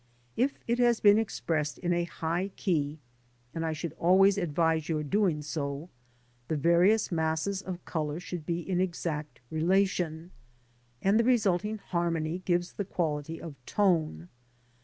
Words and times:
If 0.35 0.57
it 0.65 0.79
has 0.79 0.99
been 0.99 1.19
expressed 1.19 1.77
in 1.77 1.93
a 1.93 2.05
high 2.05 2.49
key 2.55 2.97
(and 3.53 3.63
I 3.63 3.71
should 3.73 3.93
always 3.99 4.39
advise 4.39 4.89
your 4.89 5.03
doing 5.03 5.43
so), 5.43 5.89
the 6.47 6.57
various 6.57 7.11
masses 7.11 7.61
of 7.61 7.85
colour 7.85 8.19
should 8.19 8.43
be 8.43 8.67
in 8.67 8.81
exact 8.81 9.41
relation, 9.51 10.31
and 11.03 11.19
the 11.19 11.23
resulting 11.23 11.77
harmony 11.77 12.39
gives 12.45 12.73
the 12.73 12.83
quality 12.85 13.39
of 13.39 13.55
tone. 13.67 14.29